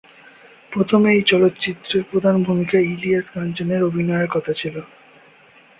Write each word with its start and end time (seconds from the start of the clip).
প্রথমে 0.71 1.07
এই 1.11 1.23
চলচ্চিত্রের 1.23 2.03
প্রধান 2.03 2.35
ভূমিকায় 2.43 2.89
ইলিয়াস 2.93 3.27
কাঞ্চন 3.29 3.69
এর 3.71 3.81
অভিনয়ের 3.83 4.29
কথা 4.29 4.51
ছিল। 4.53 4.75